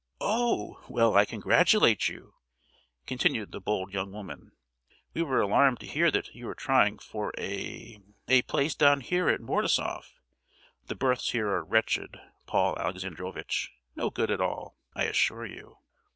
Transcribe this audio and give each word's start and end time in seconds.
"Oh! 0.19 0.83
well, 0.89 1.15
I 1.15 1.25
congratulate 1.25 2.07
you!" 2.09 2.33
continued 3.05 3.51
the 3.51 3.61
bold 3.61 3.93
young 3.93 4.11
woman. 4.11 4.51
"We 5.13 5.21
were 5.21 5.41
alarmed 5.41 5.79
to 5.81 5.85
hear 5.85 6.09
that 6.09 6.33
you 6.33 6.47
were 6.47 6.55
trying 6.55 6.97
for 6.97 7.31
a—a 7.37 8.41
place 8.47 8.73
down 8.73 9.01
here 9.01 9.29
at 9.29 9.41
Mordasoff. 9.41 10.19
The 10.87 10.95
berths 10.95 11.29
here 11.33 11.49
are 11.49 11.63
wretched, 11.63 12.19
Paul 12.47 12.79
Alexandrovitch—no 12.79 14.09
good 14.09 14.31
at 14.31 14.41
all, 14.41 14.75
I 14.95 15.03
assure 15.03 15.45
you!" 15.45 15.77